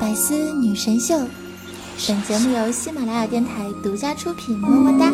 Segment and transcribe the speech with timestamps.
[0.00, 1.14] 百思女神秀，
[2.06, 3.50] 本节目由喜马拉雅电台
[3.82, 5.12] 独家出品，么么哒。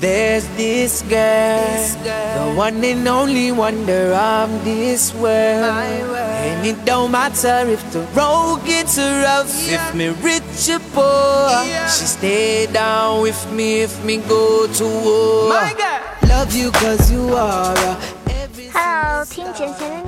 [0.00, 1.96] There's this girl,
[2.34, 5.64] the one and only wonder of this world.
[5.64, 11.64] And it don't matter if the road gets rough, if me rich or poor.
[11.88, 15.54] She stay down with me if me go to war.
[16.28, 17.96] Love you cause you are.
[18.74, 20.07] Hello，听简贤的你，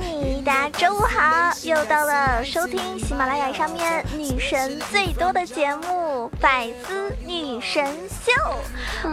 [0.52, 8.30] 大家周五好，又到了收听喜马拉雅上面女神最多的节目《百思女神秀》，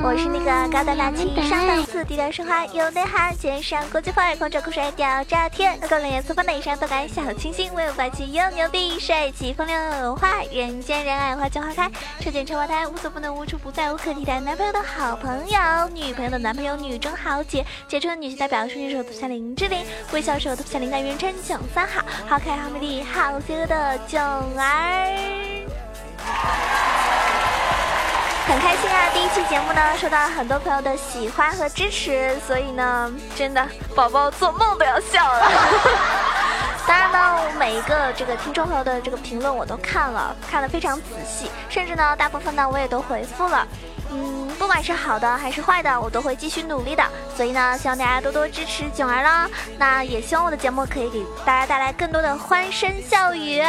[0.04, 19.30] 我是那个高大大气、上档次、低调奢华、有内涵、肩上国际范儿、狂拽酷帅、屌炸天、高冷艳粗放、内伤不改、小清新、威武霸气又牛逼、帅气风流有话、人见人爱、花见花开、车见车花胎、无所不能、无处不在、无可替代、男朋友的好朋友、女朋友的男朋友、女中豪杰、杰出的女性代表、双手涂下。
[19.30, 24.20] 林志玲，微笑时候都不像林黛玉称囧三好，好可爱好美丽好邪恶的囧
[24.58, 25.06] 儿，
[28.48, 29.10] 很开心啊！
[29.14, 33.64] 第一期节目呢，受到了很多朋友的喜欢和支持，所以呢，真的
[33.96, 35.52] 宝宝做梦都要笑了。
[36.88, 43.68] 当然呢，我每一个这个听众朋友的这个评论我都看了，看得非常仔细，甚至呢，大部分呢我也都回复了。
[44.12, 47.04] 嗯，不管是好的还是坏的，我都会继续努力的。
[47.38, 49.48] 所以呢，希望大家多多支持囧儿啦。
[49.78, 53.62] 那也希望我的节目可以给大家带来更多的欢声笑语。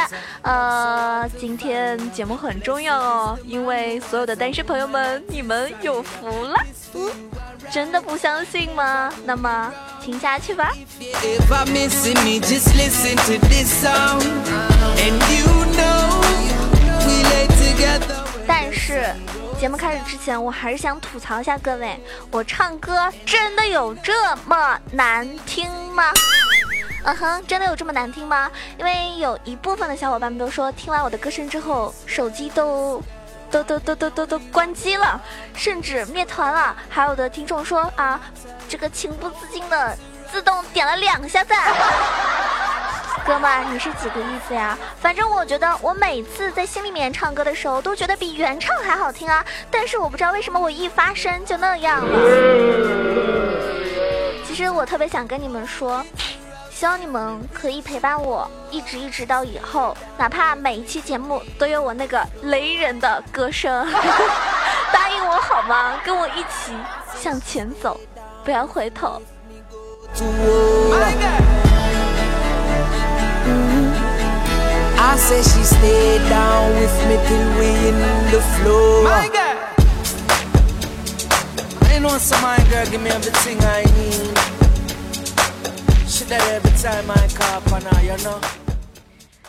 [0.43, 6.57] 呃，今天节目很重要哦，因为所有的单身朋友们，你们有福了。
[6.95, 7.11] 嗯，
[7.71, 9.13] 真的不相信吗？
[9.25, 10.73] 那么听下去吧。
[18.47, 19.05] 但是。
[19.61, 26.11] 节目开始之前，我还是想吐槽一下各位，我唱歌真的有这么难听吗？
[27.05, 28.51] 嗯哼，真的有这么难听吗？
[28.79, 33.03] 因为有一部分的小伙伴们都说，听完我的歌声之后，手机都
[33.51, 35.21] 都都都都都都关机了，
[35.55, 36.75] 甚至灭团了。
[36.89, 38.19] 还有的听众说啊，
[38.67, 39.95] 这个情不自禁的
[40.33, 41.71] 自动点了两下赞。
[43.27, 44.77] 哥们，你是几个意思呀？
[45.01, 49.45] 反正我觉得，我每次在心里面唱歌的时候，都觉得比原唱还好听啊。
[49.71, 52.13] 但是我不知道为什么我一发声就那样了。
[54.45, 56.05] 其实我特别想跟你们说，
[56.71, 63.87] 希望你们可以陪伴我一直一直到以后，哪怕每一期节目都有我那个雷人的歌声。
[64.93, 66.01] 答应我好吗？
[66.05, 66.75] 跟我一起
[67.17, 68.01] 向前走，
[68.45, 69.23] 不要回头。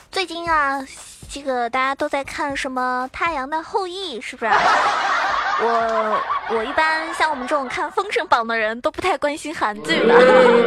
[0.10, 0.82] 最近啊，
[1.30, 4.52] 这个大家都在看什么《太阳的后裔》，是不是？
[5.64, 6.22] 我
[6.56, 10.14] 我一般像我们这种看《封神榜》的人都不太关心韩剧的，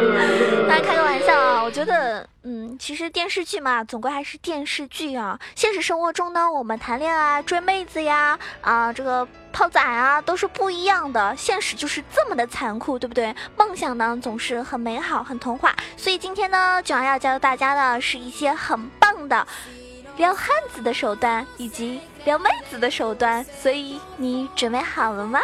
[0.69, 1.61] 大家开个玩笑啊！
[1.61, 5.37] 我觉得，嗯，其实电视剧嘛，总归还是电视剧啊。
[5.53, 11.35] 现实生活中呢，我们谈恋爱、追妹子呀，啊，这个泡仔啊，都是不一样的。
[11.35, 13.35] 现实就是这么的残酷，对不对？
[13.57, 15.75] 梦想呢，总是很美好、很童话。
[15.97, 19.45] 所以今天呢，九要教大家的是一些很棒的。
[20.17, 25.41] 撩汉子的手段以及撩妹子的手段，所以你准备好了吗？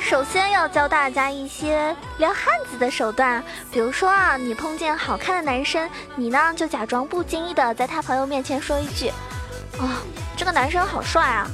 [0.00, 9.12] 首先要教大家一些撩汉子的手段，比如说啊，你碰见好看的男生，你呢就假装不经意的在他朋友面前说一句。
[9.78, 10.02] 啊，
[10.36, 11.46] 这个男生好帅啊！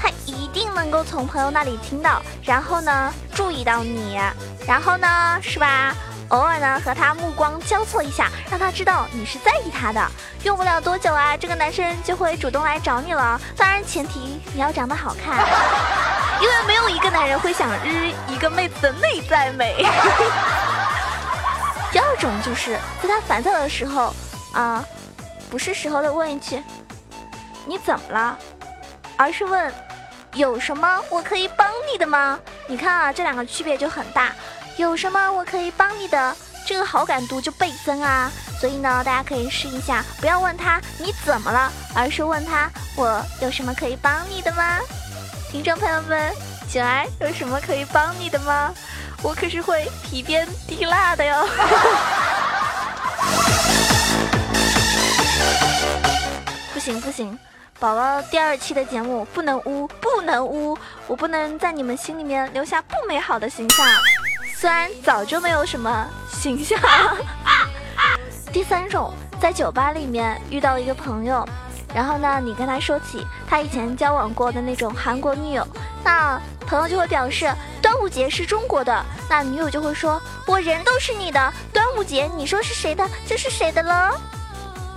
[0.00, 4.18] 他一定能够从朋友那里听到，然后呢，注意到你，
[4.66, 5.94] 然后呢，是吧？
[6.28, 10.00] 偶尔呢，和他目光交错一下，让他知道你是在意他的。
[10.42, 13.40] 用不了多久啊，这个男生就会主动来找你了。
[13.56, 15.38] 当然，前提你要长得好看，
[16.40, 19.84] 因为没有一个男人会想日一个妹子的内在美。
[21.92, 24.14] 第二种就是在他烦躁的时候，
[24.52, 24.84] 啊，
[25.50, 26.62] 不是时候的问一句。
[27.66, 28.38] 你怎么了？
[29.16, 29.72] 而是问
[30.34, 32.38] 有什么我可以帮你的吗？
[32.66, 34.32] 你看啊，这两个区别就很大。
[34.76, 38.30] 有什么我可以帮你的，这个好感度就倍增啊。
[38.60, 44.78] 所以呢，大家可以试一下，不要问他你怎么了，而是问他我有什么可以帮你的吗？
[45.50, 46.32] 听众朋友们，
[46.68, 48.74] 九儿有什么可以帮你的吗？
[49.22, 51.48] 我可是会提鞭提蜡的哟。
[56.72, 57.38] 不 行不行，
[57.84, 60.74] 宝宝第二期的节目不能污，不能污，
[61.06, 63.86] 我不能在你们心里面留下不美好的形象。
[64.56, 66.80] 虽然早就没有什么形象。
[68.50, 71.46] 第三种，在酒吧里面遇到一个朋友，
[71.94, 75.68] 然后呢，你跟他说起他以前交往过的那种韩国女友，
[76.02, 77.52] 那朋友就会表示
[77.82, 84.18] 端午节是中国的，那女友就会说我人都是你的，端午节你说是谁的就是谁的了。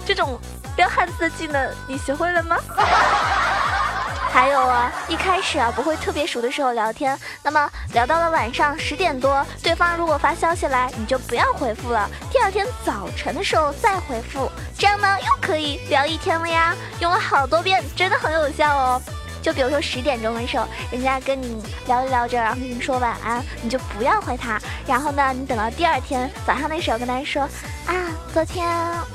[0.05, 0.39] 这种
[0.77, 2.57] 撩汉子的技能你学会了吗？
[4.31, 19.01] 还有啊，一开始啊不会特别熟的时候聊天，那么聊到了晚上十点多，对方如果发消息来，你就不要回复了，第二天早晨的时候再回复，这样呢又可以聊一天了呀，用了好多遍，真的很有效哦。
[19.41, 24.59] 就比如说十点钟的时候，人家跟你聊着聊着，然后跟你说晚安，你就不要回他。
[24.85, 27.43] 然后呢，你等到第二天早上的时候跟他说，
[27.85, 27.93] 啊，
[28.33, 28.69] 昨天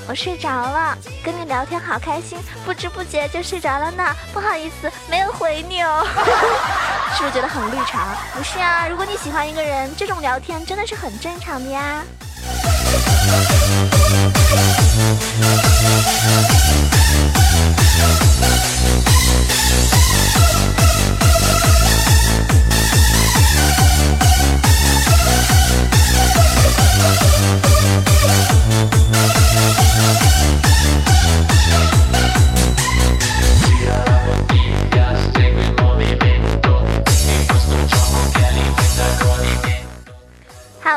[0.09, 6.07] 我睡着了，跟你聊天好开心，不知不觉就睡着了呢，不好意思没有回你哦。
[7.17, 8.17] 是不是觉得很绿茶？
[8.35, 12.03] 不是啊，如果你喜欢一个人，这种聊天真的是很正常的呀。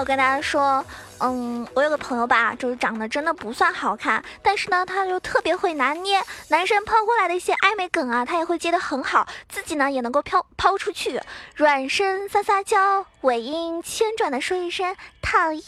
[0.06, 0.86] 跟大家说。
[1.20, 11.22] 嗯，我有个朋友吧，就是长得真的不算好看，但是呢，他就特别会拿捏男生抛过来的一些暧昧梗啊，他也会接得很好，自己呢也能够抛抛出去，
[11.56, 15.64] 软声撒撒娇，尾音千转的说一声讨厌。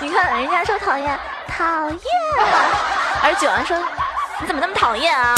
[0.00, 2.00] 你看人家说讨厌，讨厌，
[3.22, 3.78] 而九安说
[4.40, 5.34] 你怎么那么讨厌啊？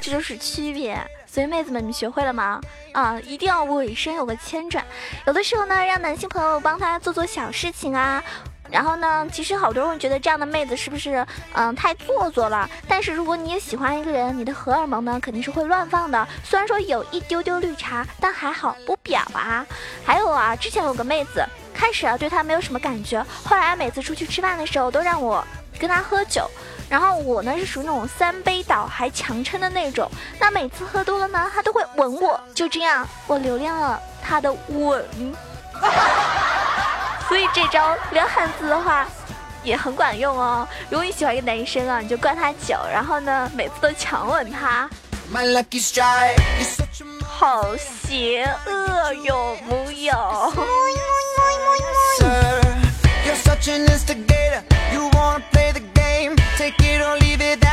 [0.00, 1.02] 这就是区别。
[1.34, 2.60] 所以妹子们，你们学会了吗？
[2.92, 4.86] 啊，一定要尾声有个千转。
[5.26, 8.22] 有的时候呢，让男性朋友帮他做做小事情啊。
[8.70, 12.70] 然后呢，其实好多人会觉得这样的妹子是不是嗯太做作了？
[12.86, 16.24] 但是如果你也喜欢一个人，你的荷尔蒙呢肯定是会乱放的。
[16.44, 19.66] 虽然说有一丢丢绿茶，但还好不表啊。
[20.04, 21.44] 还有啊，之前有个妹子，
[21.74, 25.44] 开始啊对他没有什么感觉，后来每次出去吃饭的时候都让我
[25.80, 26.48] 跟他喝酒。
[26.94, 30.08] 然后我呢是属于那种三杯倒还强撑的那种，
[30.38, 35.04] 那每次喝多了呢，他都会吻我，就这样我留恋了他的吻。
[37.26, 39.08] 所以这招撩汉子的话
[39.64, 40.68] 也很管用哦。
[40.88, 44.88] 如果你喜欢一个男生啊，你就灌他酒，然后呢每次都强吻他。
[47.26, 50.14] 好邪恶，有木有？
[56.56, 57.63] Take it or leave it.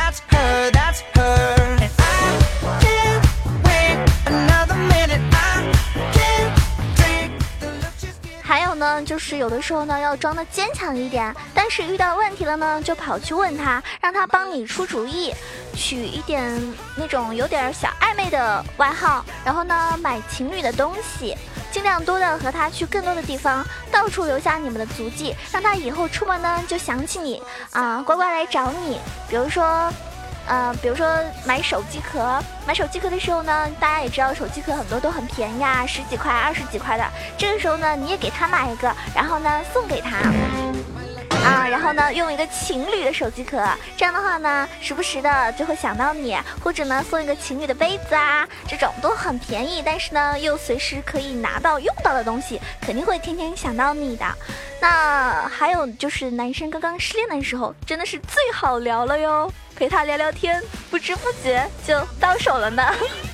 [9.12, 15.34] 就是有的时候呢，要装的坚强一点，但是遇到问题了呢，就跑去问他，让他帮你出主意，
[15.74, 16.58] 取一点
[16.96, 21.36] 那种有点小暧昧的外号，然后呢，买情侣的东西。
[21.70, 27.42] 尽量多的和他去更多的地方，到处留下你们的足迹，让他以后出门呢就想起你
[27.72, 28.98] 啊，乖乖来找你。
[29.28, 29.92] 比如说，
[30.46, 31.06] 呃，比如说
[31.44, 37.04] 买手机壳，买手机壳的时候呢，大家也知道手机壳很多都很便宜啊，十几块、二十几块的。
[37.38, 40.18] 这个时候呢，你也给他买一个，然后呢送给他。
[41.44, 43.60] 啊，然后呢，用一个情侣的手机壳，
[43.96, 54.24] 这样的话呢，时不时的就会想到你，或者呢，送一个情侣的杯子啊，这种都很便宜，但是呢，又随时可以拿到用到的东西，肯定会天天想到你的。
[54.80, 62.84] 那还有就是男生刚刚失恋的时候，真的是最好聊了哟，陪他聊聊天，不知不觉就到手了呢。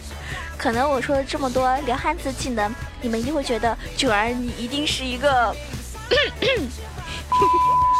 [0.56, 5.54] 可能我说了这么多聊汉字技能，你们一定会觉得九儿你一定是一个。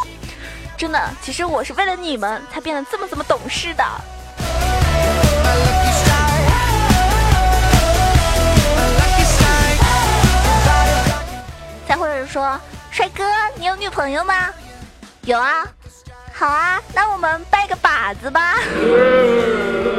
[0.78, 3.84] 真的，其实我是为了你们才变得这么这么懂事的。
[11.88, 12.58] 再或者说，
[12.92, 13.24] 帅哥，
[13.56, 14.50] 你有女朋友吗？
[15.22, 15.66] 有啊。
[16.32, 18.54] 好啊，那我们拜个把子吧。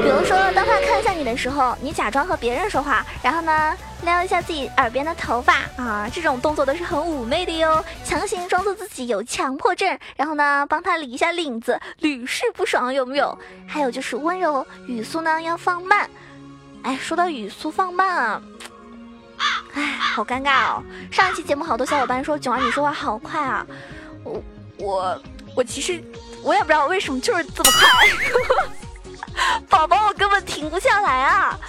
[0.10, 7.86] 比如说，当他看向你的时候，你假装和别人说话，然后呢，撩一下自己耳边的头发啊，这种动作都是很妩媚的哟。
[8.04, 13.38] 强行装作自己有强迫症，然后呢，帮他理一下领子，屡试不爽，有没有？
[13.68, 16.10] 还有就是温柔语速呢要放慢。
[16.82, 18.42] 哎，说到语速放慢啊，
[19.76, 20.84] 哎，好尴尬哦。
[21.12, 23.64] 上一期节目好多小伙伴说囧儿你说话好快啊，
[24.24, 24.42] 我
[24.80, 25.22] 我
[25.56, 26.04] 我其实。
[26.42, 28.08] 我也不知道为什么，就是这么快，
[29.68, 31.60] 宝宝我根本停不下来啊！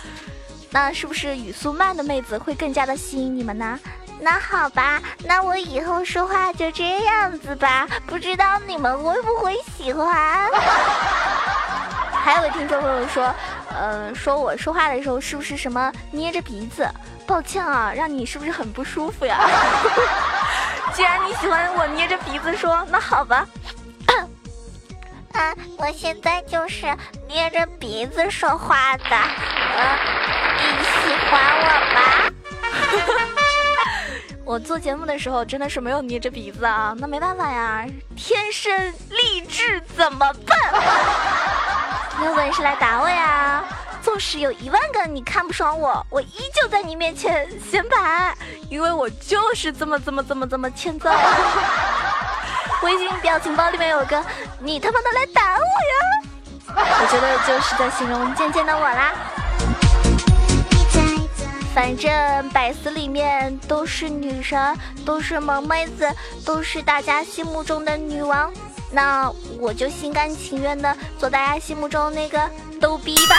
[0.70, 3.78] 那是不是语速慢的妹子会更加的吸引你们呢？
[4.20, 10.46] 那好吧，那我以后说话就这样子吧，不知道你们会不会喜欢？
[12.22, 13.34] 还有个听众朋友说，
[13.74, 16.88] 呃，说我说话的时候是不是什么捏着鼻子？
[17.26, 19.38] 抱歉啊，让你是不是很不舒服呀？
[20.92, 23.46] 既然你喜欢我捏着鼻子说，那好吧。
[25.32, 26.86] 啊，我现在就是
[27.28, 29.04] 捏着鼻子说话的。
[29.10, 29.98] 呃，
[30.56, 32.00] 你喜欢我吗？
[34.44, 40.58] 我做节目的时候真的是没有捏着鼻子啊，那没办法呀，天生丽质怎么办？
[42.18, 43.64] 没有本事来打我呀！
[44.02, 48.34] 纵使有一万个你看不爽我，我依旧在你面前显摆，
[48.68, 51.08] 因为我就是这么这么这么这么欠揍。
[52.82, 54.24] 微信表情包里面有个
[54.58, 56.02] 你他妈的来打我呀！
[56.74, 59.12] 我觉得就是在形容渐渐的我啦。
[61.74, 66.10] 反正百思里面都是女神，都是萌妹子，
[66.44, 68.52] 都是大家心目中的女王，
[68.90, 73.36] 那我就心甘情愿的做大家心目中那个逗逼吧。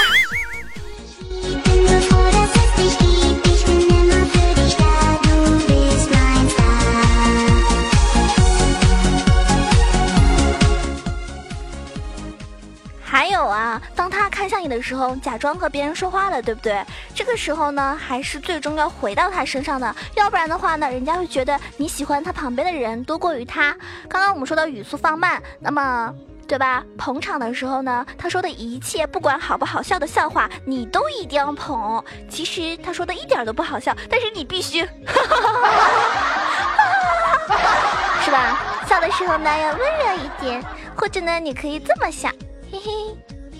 [13.11, 16.81] 还有啊，当他看向你的时候，假装和别人说话了，对不对？
[17.13, 23.75] 这个时候呢，还是最终要回到他身上的，要不然的话呢，人家会觉得你喜欢他旁边的人多过于他。
[24.07, 26.15] 刚刚我们说到语速放慢，那么
[26.47, 26.85] 对吧？
[26.97, 32.01] 捧场的时候呢，他说的一切不管好不好笑的笑话，你都一定要捧。
[32.29, 34.87] 其实他说的一点都不好笑，但是你必须，
[38.23, 38.57] 是吧？
[38.87, 40.63] 笑的时候呢，要温柔一点，
[40.95, 42.33] 或者呢，你可以这么想。
[42.71, 42.91] 嘿嘿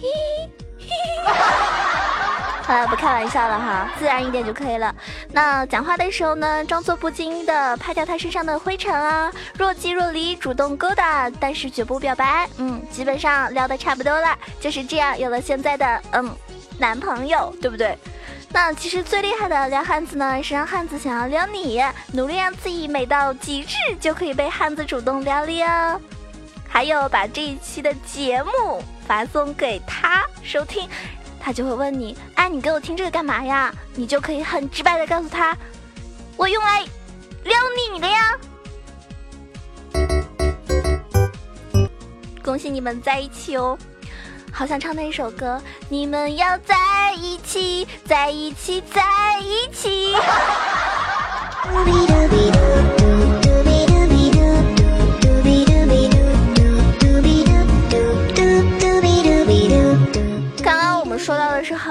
[0.02, 0.08] 嘿
[0.80, 0.88] 嘿，
[2.64, 4.96] 好了，不开玩笑了哈，自然一点就可以了。
[5.34, 12.48] 那讲话的时候呢，装作不经意的拍掉他身上的灰尘啊，若即若离，主动勾搭，但是绝不表白。
[12.58, 16.34] 嗯，基本上聊的差不多了，就是这样有了现在的嗯
[16.80, 17.98] 男朋友，对不对？
[18.54, 26.00] 那其实最厉害的撩汉子呢，是让汉子想要撩你，努力让自己美到极致，就可以被汉子主动撩你哦。
[26.72, 28.82] 还有把这一期的节目。
[29.08, 30.88] 发送给他收听，
[31.38, 35.58] 他就会问你：“哎，你给我听这个干嘛呀？”你就可以很直白的告诉他
[36.38, 36.80] ：“我用来
[37.44, 37.54] 撩
[37.94, 38.38] 你的呀。”
[42.42, 43.78] 恭喜你们在一起哦！
[44.50, 50.16] 好想唱那一首歌：“你们要在一起，在一起，在一起。”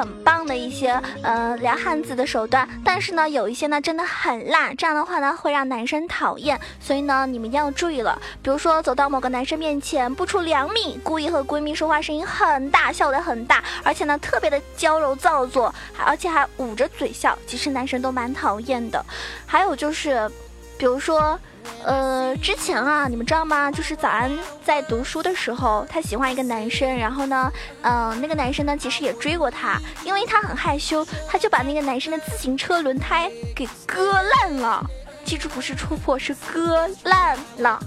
[0.00, 8.18] 很棒的一些呃撩汉子的手段，但是呢，有一些呢真的很烂，这样的话呢会让男生讨厌，所以呢你们一定要注意了。
[8.42, 19.04] 比如说走到某个男生面前不出两米，故意和闺蜜说话声音很大，笑得很大，而且呢特别的娇柔造作，而且还捂着嘴笑，其实男生都蛮讨厌的。
[19.44, 20.30] 还有就是，
[20.80, 21.38] 比如说。
[21.84, 23.70] 呃，之前啊，你们知道吗？
[23.70, 24.30] 就是早安
[24.64, 34.84] 在读书的时候，他喜欢一个男生，然后呢，嗯，那个男生呢，其实也追过他，因为他很害羞，他就把那个男生的自行车轮胎给割烂了，
[35.24, 37.78] 记住不是戳破，是割烂了，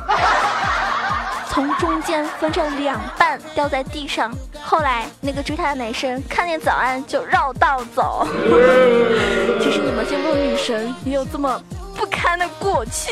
[1.50, 4.32] 从中间分成两半掉在地上。
[4.64, 8.28] 后来那个追他的男生看见早安就绕道走。
[9.62, 11.62] 其实你们心中女神也有这么
[11.96, 13.12] 不堪的过去。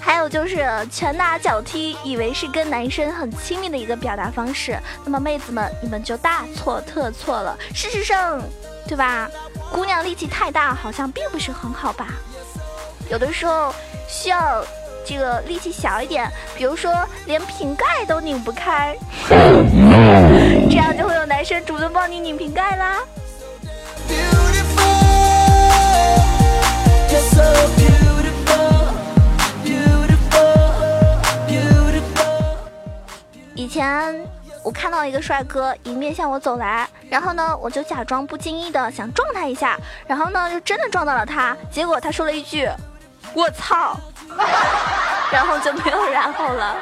[0.00, 7.56] 还有就是拳打脚踢，以为是跟男生很亲密的一个表达方式，那么妹子们，你们就大错特错了。
[7.72, 8.38] 事实上，
[8.86, 9.30] 对吧？
[9.72, 12.08] 姑娘力气太大，好像并不是很好吧？
[13.10, 13.74] 有的时候
[14.06, 14.62] 需要
[15.06, 16.92] 这个力气小一点，比如说
[17.24, 18.94] 连瓶盖都拧不开，
[19.28, 22.98] 这样就会有男生主动帮你拧瓶盖啦。
[33.56, 34.24] 以前
[34.62, 41.56] 我看到一个帅哥迎面向我走来，然后呢，我就假装不经意的想撞他一下，然后呢，就真的撞到了他。
[41.70, 42.68] 结果他说了一句
[43.34, 43.98] ：“我操！”
[45.32, 46.76] 然后就没有然后了。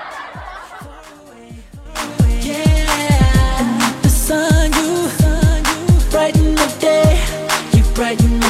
[8.04, 8.41] 个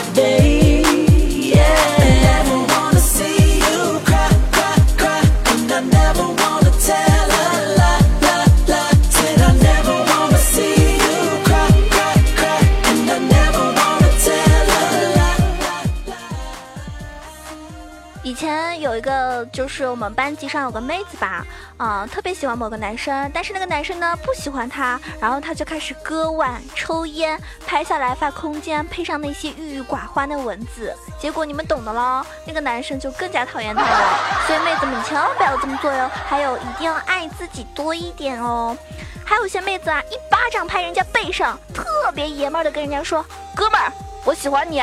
[19.52, 21.44] 就是我们班级上有个妹子吧，
[21.76, 34.18] 啊，特别喜欢某个男生，但是那个男生呢不喜欢她，然后她就开始割腕、抽烟，拍下来发空间，配上那些郁郁寡欢的文字，结果你们懂的喽，那个男生就更加讨厌她了。
[34.46, 38.76] 所以妹子们千万不要这么做哟，还有一定要爱自己多一点哦。
[39.24, 43.92] 还有些妹子啊，一巴掌拍人家背上，特别爷们儿的跟人家说：“哥们儿，
[44.24, 44.82] 我喜欢你，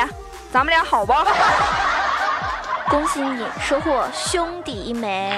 [0.52, 1.26] 咱们俩好吧？”
[2.90, 5.32] 恭喜你收获兄弟一枚。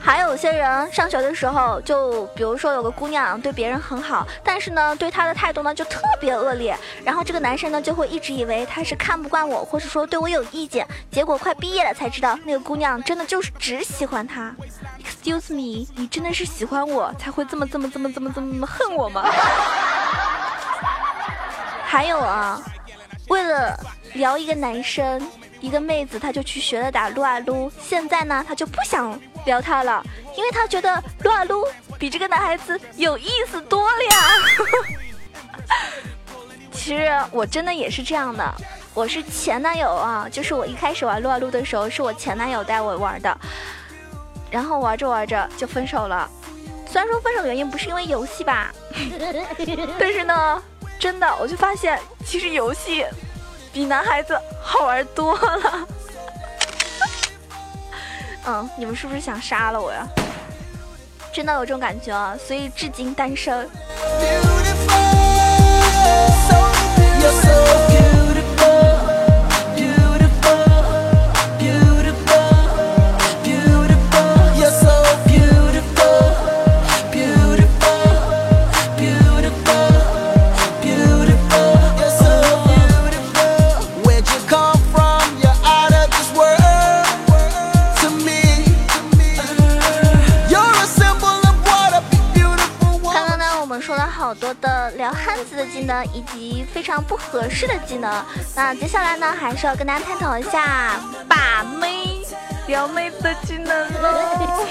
[0.00, 14.52] 还有些人上学的时候，就比如说有个姑娘对别人很好，但是呢，对他的态度呢就特别恶劣，然后这个男生呢就会一直以为他是看不惯我，或者说对我有意见，结果快毕业了才知道，那个姑娘真的就是只喜欢他。
[15.00, 19.22] Excuse me，你真的是喜欢我才会这么这么这么这么这么恨我吗？
[21.86, 22.60] 还有啊，
[23.28, 23.78] 为了。
[24.16, 25.30] 聊一个男生，
[25.60, 27.70] 一个妹子，他就去学了打撸啊撸。
[27.80, 30.02] 现在呢，他就不想聊他了，
[30.36, 31.64] 因为他觉得撸啊撸
[31.98, 34.18] 比这个男孩子有意思多了呀。
[36.72, 38.54] 其实我真的也是这样的，
[38.94, 43.38] 我是前男友啊，就是我一开始玩撸啊撸的时候，是我前男友带我玩的，
[44.50, 46.28] 然后玩着玩着就分手了。
[46.88, 48.72] 虽然说分手原因不是因为游戏吧，
[49.98, 50.62] 但是呢，
[50.98, 53.04] 真的我就发现其实游戏。
[53.76, 55.86] 比男孩子好玩多了。
[58.46, 60.06] 嗯，你们是不是想杀了我呀？
[61.30, 63.68] 真的有这种感觉啊，所以至今单身。
[94.06, 102.20] 好多的撩汉子的技能以及非常不合适的技能，那接下来呢，还是要跟大家探讨一下把妹
[102.66, 104.66] 撩妹的技能喽。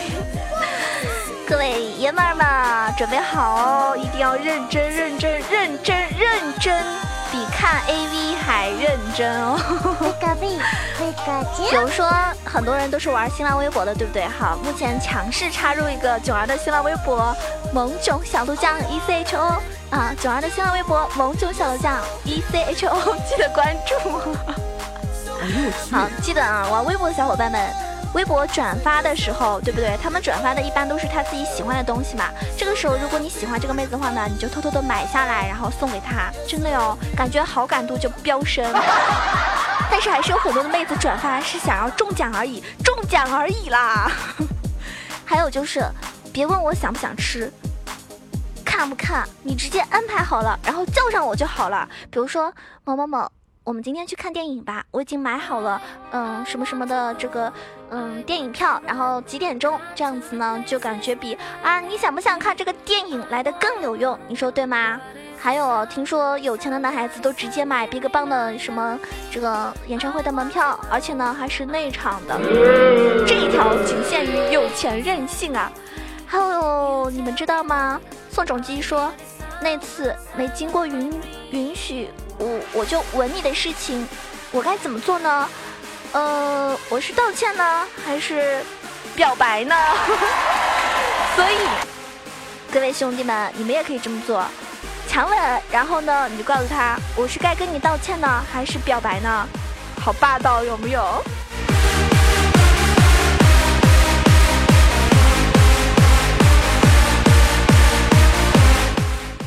[1.48, 7.05] 各位爷们儿们，准备好哦，一定要认真、认真、认真、认真。
[7.36, 9.60] 比看 AV 还认真哦。
[10.40, 12.10] 比如说，
[12.46, 14.26] 很多人都是玩新浪微博的，对不对？
[14.26, 17.36] 好，目前强势插入一个囧儿的新浪微博，
[17.74, 22.96] 萌囧小鹿酱 E C H O 啊，囧儿的新浪微博萌囧小鹿酱 E C H O，
[23.28, 23.94] 记得关注。
[25.92, 27.62] 好，记得啊，玩微博的小伙伴们。
[28.16, 29.98] 微博转发的时候，对不对？
[30.02, 32.30] 他们转发的一般都是他自己喜欢的东西嘛。
[32.58, 36.32] 这个时候，如果你喜欢这个妹子的话呢，你就偷偷的买下来，然后送给她。
[36.48, 38.66] 真的哟，感觉好感度就飙升。
[39.92, 44.10] 但是还是有很多的妹子转发是想要中奖而已，中奖而已啦。
[45.28, 45.84] 还有就是，
[46.32, 47.52] 别问我想不想吃，
[48.64, 51.86] 看不看，你直接安排好了，然后叫上我就好了。
[52.10, 52.54] 比如说
[52.86, 53.30] 某某某。
[53.66, 57.52] 我们今天去看电影吧，我已经买好了，嗯，什么什么的这个，
[57.92, 64.18] 嗯，电影票，然后几点钟这样子呢，就感觉比啊，你想不想看这个电影来的更有用？
[64.28, 65.00] 你说对吗？
[65.38, 68.98] 还有，听说有钱的男孩子都直接买 BigBang 的什么
[69.30, 72.40] 这个演唱会的门票，而且呢还是内场的，
[73.28, 75.72] 这一条仅限于有钱任性啊！
[76.26, 78.02] 还有，你们知道吗？
[78.32, 79.14] 宋仲基说，
[79.62, 81.22] 那次没经过允
[81.52, 82.10] 允许。
[82.40, 84.08] 我我就吻你的事情，
[84.52, 85.48] 我该怎么做呢？
[86.16, 88.64] 呃，我是道歉呢，还是
[89.18, 89.76] 表白呢？
[91.36, 91.58] 所以，
[92.72, 94.42] 各位兄弟们，你们也可以这么做，
[95.10, 99.46] 强吻，然后呢，你就告诉他，我是该跟你道歉呢，还是表白呢？
[100.02, 101.22] 好霸道，有没有？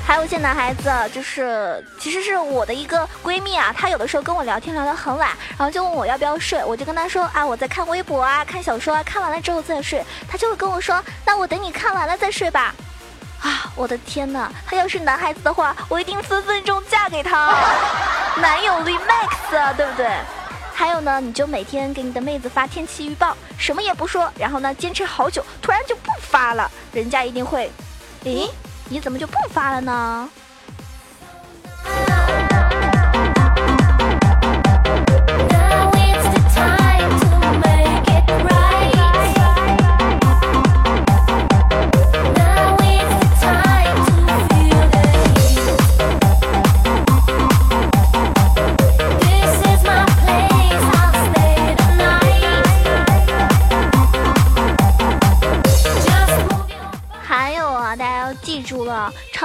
[0.09, 10.03] 还有一些男孩子，就是其实是我的一个闺蜜啊，她有的时候跟我聊天聊得很晚，然后就问我要不要睡，我就跟她说啊，我在看微博啊，看小说啊，看完了之后再睡。
[10.27, 12.75] 她就会跟我说，那我等你看完了再睡吧。
[13.43, 17.55] 啊，我的天哪，他要是男孩子的话，我一定分分钟嫁给他，
[18.41, 20.09] 男友力 max 啊，对不对？
[20.73, 27.71] 还有呢，你就每天给你的妹子发天气预报，什么也不说，然后呢，坚持好久，突然就不发了，人家一定会，
[28.25, 28.49] 诶。
[28.91, 30.29] 你怎么就不发了呢？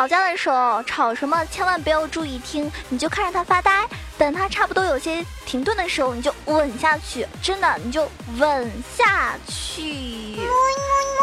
[0.04, 3.88] 吵架的时候吵什么千万不要注意听，你就看着他发呆，
[4.18, 8.06] 等他差不多有些停顿的时候，你就吻下去，真的你就
[8.38, 10.36] 吻下去，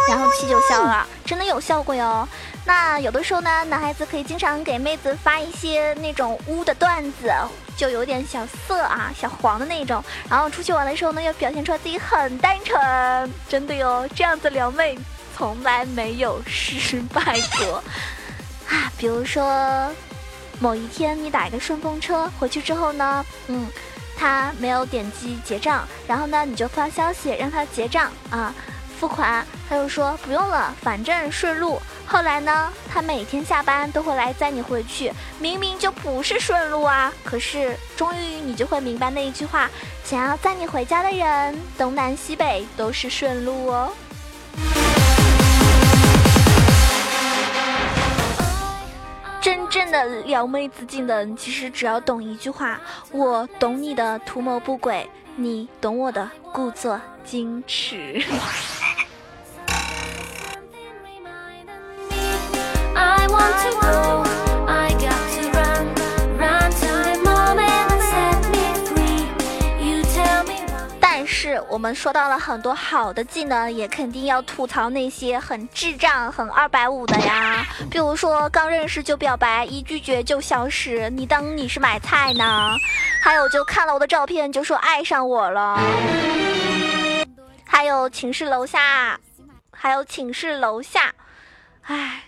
[0.08, 2.26] 然后气就消了，真的有效果哟。
[2.64, 7.30] 那有的时候呢，男孩子可以经常给妹子发一些那种污的段子，
[7.76, 14.98] 就有点小色啊、小黄的那种，然后出去玩的时候呢，要表现出来自己很单纯，真的哟，这样子撩妹。
[15.36, 17.22] 从来没有失败
[17.56, 17.82] 过
[18.70, 18.90] 啊！
[18.96, 19.90] 比如说，
[20.61, 23.66] 某一天你打一个顺风车回去之后呢，嗯，
[24.16, 28.54] 他没有点击结账，然后呢，你就发消息让他结账啊，
[28.98, 31.80] 付款，他又说不用了，反正顺路。
[32.06, 37.12] 后来呢，他每天下班都会来载你回去，明明就不是顺路啊！
[37.24, 39.70] 可是终于你就会明白那一句话：
[40.04, 43.92] 想要载你回家的人，东南西北都是顺路哦。
[49.40, 52.79] 真正的撩妹子技能，其实只要懂一句话：
[53.11, 58.22] 我懂你的图谋不轨，你懂我的故作矜持。
[63.62, 64.19] 是
[71.70, 77.64] 我们说到了很多好的技能，也肯定要吐槽那些很智障、很二百五的呀。
[77.88, 82.76] 比如说刚认识就表白，一拒绝就消失，你当你是买菜呢？
[83.22, 85.80] 还有就看了我的照片就说爱上我了。
[87.64, 89.20] 还有寝室楼下，
[89.70, 91.12] 还有寝室楼下，
[91.83, 92.24] 唉，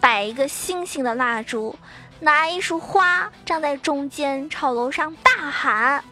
[0.00, 1.78] 摆一个星星的蜡烛，
[2.20, 6.02] 拿一束花站在中间，朝楼上大喊。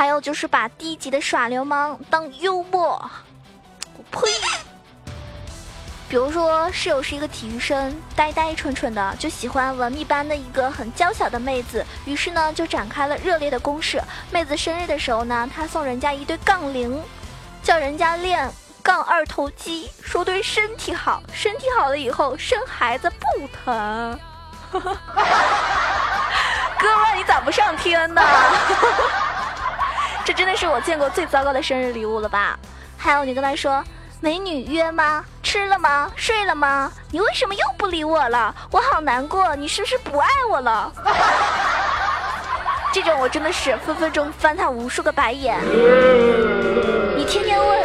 [0.00, 2.98] 还有就是把低级的耍流氓当幽默，
[3.98, 4.30] 我呸！
[6.08, 14.02] 比如说室友是一个体育生，呆呆蠢蠢的，就喜欢文秘班的一个很娇小的妹子，于是呢就展开了热烈的攻势。
[14.30, 16.98] 妹子生日的时候呢，他送人家一对杠铃，
[17.62, 18.50] 叫人家练
[18.82, 24.18] 杠二头肌，说对身体好，身体好了以后生孩子不疼。
[24.72, 24.80] 哥
[26.96, 28.22] 们，你咋不上天呢？
[30.30, 32.56] 这真的是我见过最糟糕的生日礼物了吧？
[32.96, 33.82] 还有，你跟他说
[34.22, 35.24] “美女约吗？
[35.42, 36.08] 吃了吗？
[36.14, 36.92] 睡了吗？
[37.10, 38.54] 你为什么又不理我了？
[38.70, 40.92] 我好难过，你是不是不爱我了？”
[42.94, 45.58] 这种我真的是分分钟翻他无数个白眼。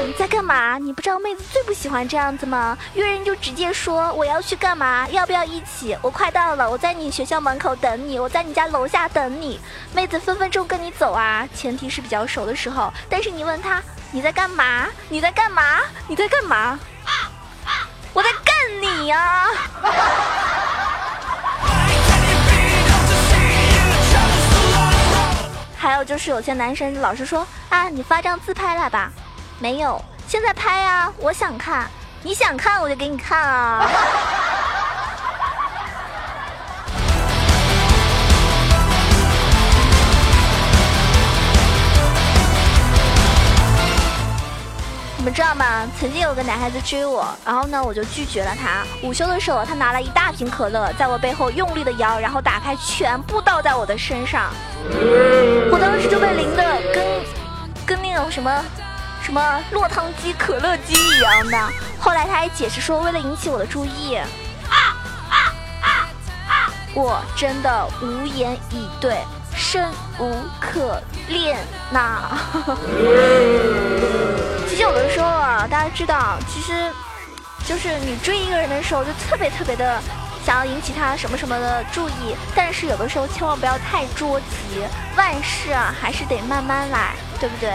[0.06, 0.78] 你在干嘛？
[0.78, 2.78] 你不知道妹子最不喜欢这样子吗？
[2.94, 5.08] 约人就直接说我要去干嘛？
[5.10, 5.98] 要不要一起？
[6.00, 9.60] 我快到了，我在你学校门口等你，我在你家楼下等你。
[9.94, 12.94] 妹子分分钟跟你走啊，前提是比较熟的时候。
[13.10, 14.86] 但是你问他你在干嘛？
[15.10, 15.82] 你在干嘛？
[16.08, 16.80] 你在干嘛？
[18.14, 19.48] 我在干你呀！
[25.76, 29.12] 还有就是有些男生老是说啊，你发张自拍来吧，
[29.58, 31.90] 没有，现在拍啊，我想看，
[32.22, 33.90] 你想看我就给你看啊。
[45.18, 45.88] 你们知道吗？
[46.00, 48.84] 曾经有个男孩子追我，然后呢，我就拒绝了他。
[49.02, 54.52] 午休的时候，他拿了一大瓶可乐，在我背后用力的摇，然后打开，全部倒在我的身上。
[55.72, 56.64] 我当时就被淋的
[56.94, 57.04] 跟
[57.86, 58.64] 跟那种什么
[59.26, 61.58] 什么落汤鸡、可乐鸡一样的。
[62.00, 64.20] 后来他还解释说，为了引起我的注意，
[66.94, 69.18] 我真的无言以对，
[69.56, 71.58] 生无可恋
[71.90, 72.38] 呐。
[74.70, 76.94] 其实有的时候啊，大家知道，其实
[77.68, 80.00] 就是你追一个人的时候，就特别特别的
[80.46, 84.84] 想要引起他什么什么的注意，但是有的时候千万不要太着急，
[85.18, 87.74] 万事啊还是得慢慢来，对不对？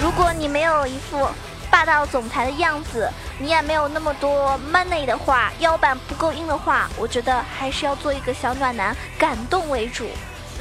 [0.00, 1.28] 如果你没有一副
[1.70, 10.06] 霸道总裁的样子，你也没有那么多 money 的话，腰板不够硬的话，我觉得还是要做一个小暖男，感动为主，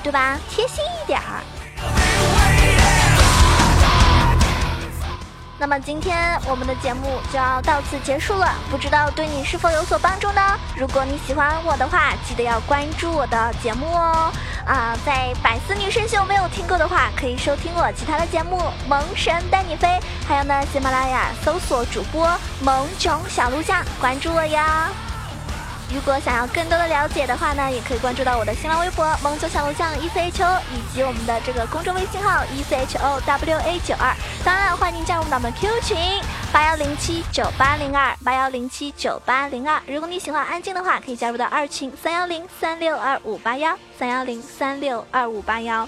[0.02, 0.39] 对吧？
[0.50, 1.41] 贴心一点儿。
[5.60, 10.41] 那么今天我们的节目就要到此结束了，不知道对你是否有所帮助呢？
[10.76, 14.32] 如果你喜欢我的话，记得要关注我的节目哦。
[14.67, 19.88] 啊，在百思女神秀没有听过的话，可以收听我其他的节目《萌神带你飞》，
[20.28, 22.30] 还有呢，喜马拉雅搜索主播
[22.62, 24.89] 萌种小鹿酱，关注我呀。
[25.89, 34.13] 如果想要更多的了解的话呢，也可以关注到我的新浪微博“萌九小鹿酱 E C H O”，以及我们的这个公众微信号 “E C H O W A 九二”。
[34.43, 35.97] 当然，欢迎加入我们的 Q 群
[36.52, 39.82] 八幺零七九八零二八幺零七九八零二。
[39.88, 45.88] 如果你喜欢安静的话，可以加入到二群三幺零三六二五八幺三幺零三六二五八幺。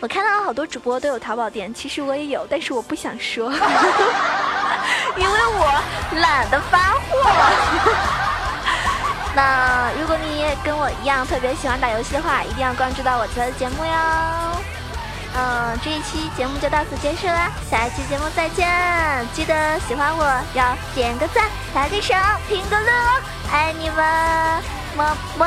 [0.00, 3.50] 我看到好多主播都有淘宝店，其实我也有，但是我不想说，
[5.16, 5.82] 因为我
[6.20, 7.93] 懒得发货。
[10.62, 13.92] 跟我一样特别喜欢打游戏的话，一定要关注到我其他的节目哟。
[15.36, 18.68] 嗯，这一期节目就到此结束啦，下一期节目再见。
[19.32, 24.62] 记得喜欢我要点个赞、打个赏、评个论哦，爱你们，
[24.96, 25.46] 么么